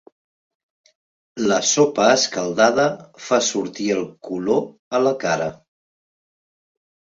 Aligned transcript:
La 1.51 1.59
sopa 1.71 2.07
escaldada 2.13 2.87
fa 3.27 3.39
sortir 3.49 3.91
el 3.99 4.03
color 4.31 4.67
a 5.01 5.05
la 5.11 5.15
cara. 5.27 5.53